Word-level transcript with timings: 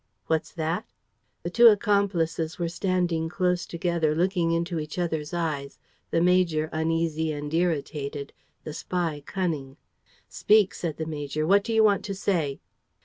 "What's 0.25 0.51
that?" 0.53 0.87
The 1.43 1.51
two 1.51 1.67
accomplices 1.67 2.57
were 2.57 2.69
standing 2.69 3.29
close 3.29 3.67
together, 3.67 4.15
looking 4.15 4.51
into 4.51 4.79
each 4.79 4.97
other's 4.97 5.31
eyes, 5.31 5.77
the 6.09 6.19
major 6.21 6.71
uneasy 6.73 7.31
and 7.31 7.53
irritated, 7.53 8.33
the 8.63 8.73
spy 8.73 9.21
cunning. 9.23 9.77
"Speak," 10.27 10.73
said 10.73 10.97
the 10.97 11.05
major. 11.05 11.45
"What 11.45 11.63
do 11.63 11.71
you 11.71 11.83
want 11.83 12.03
to 12.05 12.15
say?" 12.15 12.59